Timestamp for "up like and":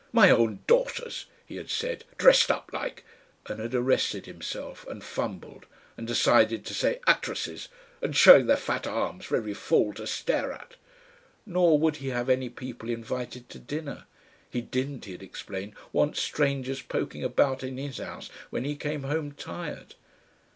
2.49-3.59